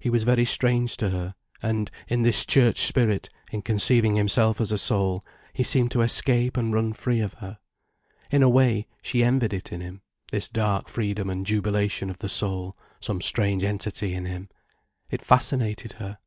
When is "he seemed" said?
5.52-5.92